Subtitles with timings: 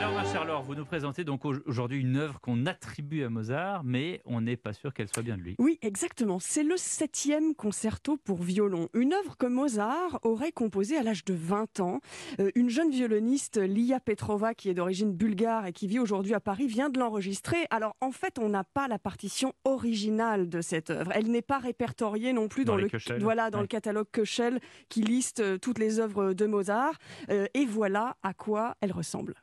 [0.00, 3.84] Alors, ma chère Laure, vous nous présentez donc aujourd'hui une œuvre qu'on attribue à Mozart,
[3.84, 5.56] mais on n'est pas sûr qu'elle soit bien de lui.
[5.58, 6.38] Oui, exactement.
[6.38, 8.88] C'est le septième concerto pour violon.
[8.94, 12.00] Une œuvre que Mozart aurait composée à l'âge de 20 ans.
[12.40, 16.40] Euh, une jeune violoniste, Lia Petrova, qui est d'origine bulgare et qui vit aujourd'hui à
[16.40, 17.66] Paris, vient de l'enregistrer.
[17.68, 21.12] Alors, en fait, on n'a pas la partition originale de cette œuvre.
[21.14, 25.40] Elle n'est pas répertoriée non plus dans, le, voilà, dans le catalogue Köchel qui liste
[25.40, 26.94] euh, toutes les œuvres de Mozart.
[27.28, 29.34] Euh, et voilà à quoi elle ressemble.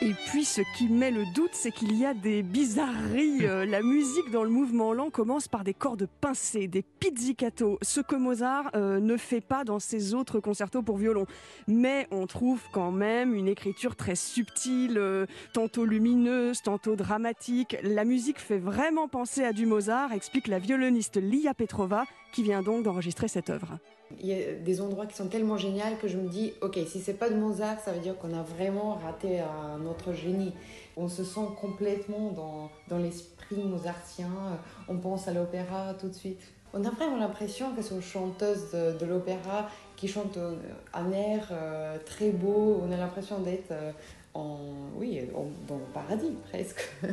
[0.00, 3.44] Et puis, ce qui met le doute, c'est qu'il y a des bizarreries.
[3.44, 8.00] Euh, la musique dans le mouvement lent commence par des cordes pincées, des pizzicato, ce
[8.00, 11.26] que Mozart euh, ne fait pas dans ses autres concertos pour violon.
[11.66, 17.76] Mais on trouve quand même une écriture très subtile, euh, tantôt lumineuse, tantôt dramatique.
[17.82, 22.62] La musique fait vraiment penser à du Mozart, explique la violoniste Lia Petrova, qui vient
[22.62, 23.78] donc d'enregistrer cette œuvre.
[24.20, 27.00] Il y a des endroits qui sont tellement géniaux que je me dis, ok, si
[27.00, 30.52] c'est pas de Mozart, ça veut dire qu'on a vraiment raté un autre génie.
[30.96, 34.30] On se sent complètement dans, dans l'esprit mozartien,
[34.88, 36.40] on pense à l'opéra tout de suite.
[36.74, 40.38] On a vraiment l'impression que c'est une chanteuse de, l'opéra qui chante
[40.92, 42.82] un air euh, très beau.
[42.84, 43.90] On a l'impression d'être euh,
[44.34, 44.58] en,
[44.96, 45.22] oui,
[45.66, 46.90] dans le paradis presque.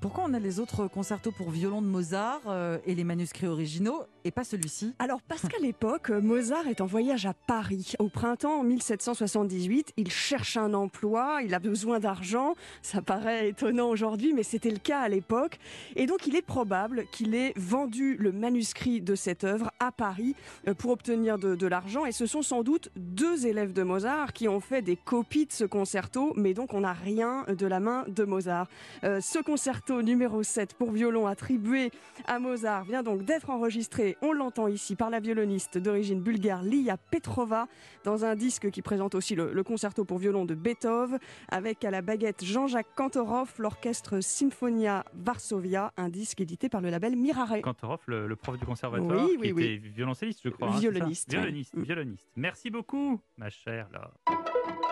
[0.00, 4.04] Pourquoi on a les autres concertos pour violon de Mozart euh, et les manuscrits originaux
[4.24, 4.94] et pas celui-ci?
[4.98, 7.92] Alors parce qu'à l'époque, Mozart est en voyage à Paris.
[7.98, 12.54] Au printemps 1778, il cherche un emploi, il a besoin d'argent.
[12.80, 15.58] Ça paraît étonnant aujourd'hui, mais c'était le cas à l'époque.
[15.96, 20.34] Et donc il est probable qu'il ait vendu le manuscrit de cette œuvre à Paris
[20.66, 22.06] euh, pour obtenir de, l'argent.
[22.06, 25.52] Et ce sont sans doute deux élèves de Mozart qui ont fait des copies de
[25.52, 28.66] ce concerto, mais donc on n'a rien de la main de Mozart.
[29.04, 31.90] Euh, ce concerto numéro 7 pour violon attribué
[32.26, 36.96] à Mozart vient donc d'être enregistré, on l'entend ici, par la violoniste d'origine bulgare Lia
[36.96, 37.66] Petrova,
[38.04, 41.18] dans un disque qui présente aussi le, concerto pour violon de Beethoven,
[41.48, 47.16] avec à la baguette Jean-Jacques Kantorov, l'orchestre Symphonia Varsovia, un disque édité par le label
[47.16, 47.60] Mirare.
[47.62, 50.68] Kantorov, le, prof du conservatoire, qui était violoncelliste, je crois.
[50.68, 51.30] Hein, violoniste.
[51.30, 52.28] violoniste, violoniste.
[52.36, 54.14] Merci beaucoup, ma chère Laure.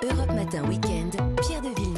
[0.02, 1.88] Europe Matin Weekend, Pierre de